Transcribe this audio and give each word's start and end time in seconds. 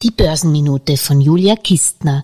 Die 0.00 0.12
Börsenminute 0.12 0.96
von 0.96 1.20
Julia 1.20 1.56
Kistner. 1.56 2.22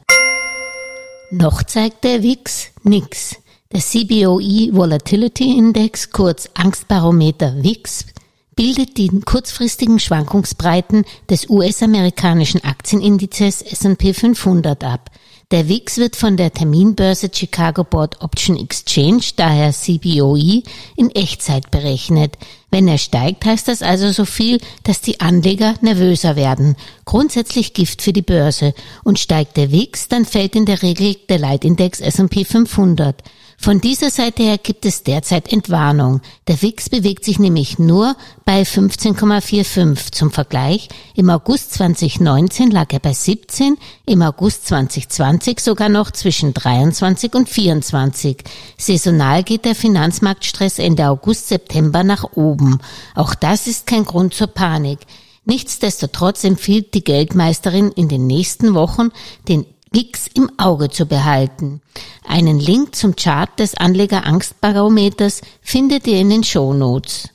Noch 1.33 1.65
zeigt 1.65 2.05
der 2.05 2.23
WIX 2.23 2.69
nix. 2.85 3.35
Der 3.73 3.81
CBOE 3.81 4.73
Volatility 4.73 5.59
Index, 5.59 6.11
kurz 6.11 6.49
Angstbarometer 6.55 7.65
WIX, 7.65 8.07
bildet 8.55 8.97
die 8.97 9.09
kurzfristigen 9.09 9.99
Schwankungsbreiten 9.99 11.05
des 11.29 11.51
US-amerikanischen 11.51 12.63
Aktienindizes 12.63 13.61
S&P 13.63 14.15
500 14.15 14.85
ab. 14.85 15.11
Der 15.51 15.69
WIX 15.69 15.99
wird 15.99 16.17
von 16.17 16.37
der 16.37 16.53
Terminbörse 16.53 17.29
Chicago 17.33 17.85
Board 17.85 18.23
Option 18.23 18.57
Exchange, 18.57 19.23
daher 19.37 19.73
CBOE, 19.73 20.63
in 20.97 21.11
Echtzeit 21.11 21.71
berechnet. 21.71 22.39
Wenn 22.71 22.89
er 22.89 22.99
steigt, 22.99 23.45
heißt 23.45 23.69
das 23.69 23.83
also 23.83 24.11
so 24.11 24.25
viel, 24.25 24.59
dass 24.85 25.01
die 25.01 25.21
Anleger 25.21 25.75
nervöser 25.81 26.35
werden. 26.35 26.77
Grundsätzlich 27.15 27.75
Gift 27.75 28.03
für 28.03 28.13
die 28.13 28.23
Börse. 28.23 28.75
Und 29.05 29.21
steigt 29.21 29.57
der 29.57 29.71
WIX, 29.71 30.09
dann 30.09 30.25
fällt 30.25 30.57
in 30.57 30.67
der 30.67 30.83
Regel 30.83 31.15
der 31.29 31.39
Leitindex 31.39 32.01
S&P 32.01 32.45
500. 32.45 33.23
Von 33.57 33.81
dieser 33.81 34.11
Seite 34.11 34.43
her 34.43 34.59
gibt 34.59 34.85
es 34.85 35.05
derzeit 35.05 35.53
Entwarnung. 35.53 36.23
Der 36.49 36.61
WIX 36.61 36.91
bewegt 36.91 37.25
sich 37.25 37.39
nämlich 37.39 37.79
nur 37.79 38.17
bei 38.45 38.63
15,45. 38.63 40.11
Zum 40.11 40.33
Vergleich, 40.33 40.89
im 41.15 41.31
August 41.31 41.75
2019 41.75 42.73
lag 42.73 42.93
er 42.93 42.99
bei 42.99 43.13
17, 43.13 43.77
im 44.07 44.21
August 44.21 44.67
2020 44.67 45.61
sogar 45.61 45.89
noch 45.89 46.11
zwischen 46.11 46.53
23 46.53 47.33
und 47.35 47.49
24. 47.49 48.39
Saisonal 48.77 49.45
geht 49.45 49.67
der 49.67 49.77
Finanzmarktstress 49.77 50.81
Ende 50.81 51.09
August, 51.09 51.49
September 51.49 52.03
nach 52.03 52.25
oben. 52.35 52.81
Auch 53.15 53.37
das 53.37 53.69
ist 53.69 53.87
kein 53.87 54.05
Grund 54.05 54.35
zur 54.35 54.49
Panik. 54.49 54.99
Nichtsdestotrotz 55.45 56.45
empfiehlt 56.45 56.95
die 56.95 57.05
Geldmeisterin 57.05 57.91
in 57.93 58.09
den 58.09 58.27
nächsten 58.27 58.75
Wochen 58.75 59.11
den 59.49 59.67
Wix 59.93 60.27
im 60.35 60.51
Auge 60.59 60.91
zu 60.91 61.07
behalten. 61.07 61.81
Einen 62.27 62.59
Link 62.59 62.97
zum 62.97 63.15
Chart 63.15 63.51
des 63.61 63.77
Anleger-Angstbarometers 63.77 65.43
findet 65.61 66.07
ihr 66.07 66.19
in 66.19 66.31
den 66.31 66.43
Shownotes. 66.43 67.29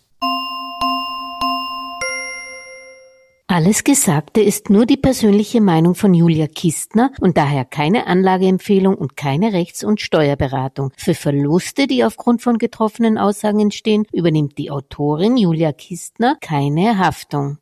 Alles 3.51 3.83
Gesagte 3.83 4.41
ist 4.41 4.69
nur 4.69 4.85
die 4.85 4.97
persönliche 4.97 5.59
Meinung 5.59 5.95
von 5.95 6.13
Julia 6.13 6.45
Kistner 6.45 7.11
und 7.19 7.35
daher 7.35 7.65
keine 7.65 8.05
Anlageempfehlung 8.05 8.93
und 8.93 9.17
keine 9.17 9.53
Rechts- 9.53 9.83
und 9.83 10.01
Steuerberatung. 10.01 10.91
Für 10.97 11.15
Verluste, 11.15 11.87
die 11.87 12.03
aufgrund 12.03 12.43
von 12.43 12.59
getroffenen 12.59 13.17
Aussagen 13.17 13.59
entstehen, 13.59 14.05
übernimmt 14.11 14.57
die 14.59 14.69
Autorin 14.69 15.35
Julia 15.35 15.71
Kistner 15.71 16.37
keine 16.41 16.99
Haftung. 16.99 17.57